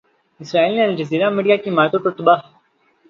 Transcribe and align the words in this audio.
اسرائیل 0.39 0.73
نے 0.75 0.83
Al Jazeera 0.83 1.29
media 1.29 1.55
کی 1.55 1.69
عمارتوں 1.69 1.99
کو 2.03 2.09
تباہ 2.17 2.39